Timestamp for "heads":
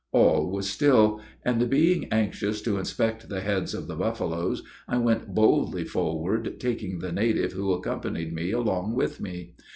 3.41-3.75